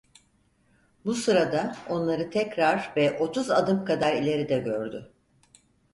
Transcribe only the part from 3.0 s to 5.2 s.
otuz adım kadar ileride gördü.